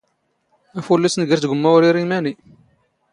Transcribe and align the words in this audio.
ⴰⴼⵓⵍⵍⵓⵙ 0.77 1.15
ⵏⴳⵔ 1.21 1.39
ⵜⴳⵯⵎⵎⴰ 1.41 1.67
ⵓⵔ 1.75 1.83
ⵉⵔⵉ 1.89 2.03
ⵎⴰⵏⵉ 2.05 2.33